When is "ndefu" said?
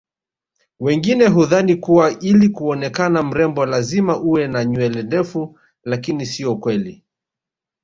5.03-5.59